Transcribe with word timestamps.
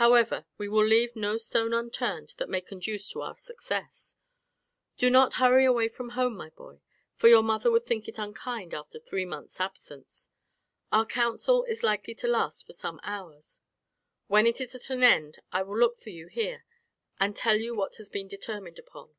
However, 0.00 0.46
we 0.56 0.70
will 0.70 0.86
leave 0.86 1.14
no 1.14 1.36
stone 1.36 1.74
unturned 1.74 2.32
that 2.38 2.48
may 2.48 2.62
conduce 2.62 3.10
to 3.10 3.20
our 3.20 3.36
success. 3.36 4.16
Do 4.96 5.10
not 5.10 5.34
hurry 5.34 5.66
away 5.66 5.88
from 5.88 6.12
home, 6.16 6.34
my 6.34 6.48
boy, 6.48 6.80
for 7.14 7.28
your 7.28 7.42
mother 7.42 7.70
would 7.70 7.82
think 7.82 8.08
it 8.08 8.16
unkind 8.16 8.72
after 8.72 8.98
three 8.98 9.26
months' 9.26 9.60
absence. 9.60 10.30
Our 10.90 11.04
council 11.04 11.64
is 11.64 11.82
likely 11.82 12.14
to 12.14 12.26
last 12.26 12.64
for 12.64 12.72
some 12.72 13.00
hours; 13.02 13.60
when 14.28 14.46
it 14.46 14.62
is 14.62 14.74
at 14.74 14.88
an 14.88 15.02
end 15.02 15.40
I 15.52 15.62
will 15.62 15.76
look 15.78 15.96
for 15.98 16.08
you 16.08 16.28
here 16.28 16.64
and 17.20 17.36
tell 17.36 17.58
you 17.60 17.74
what 17.74 17.96
has 17.96 18.08
been 18.08 18.28
determined 18.28 18.78
upon." 18.78 19.14